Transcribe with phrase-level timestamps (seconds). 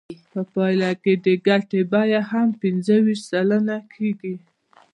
[0.31, 4.35] په پایله کې د ګټې بیه هم پنځه ویشت سلنه کېږي